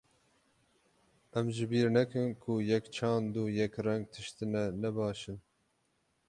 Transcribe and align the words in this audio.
Em 1.37 1.47
ji 1.55 1.65
bîr 1.71 1.87
nekin 1.95 2.27
ku 2.41 2.53
yekçand 2.69 3.33
û 3.41 3.43
yekreng 3.59 4.03
tiştine 4.13 4.63
ne 4.81 4.89
baş 4.97 5.21
in. 5.31 5.37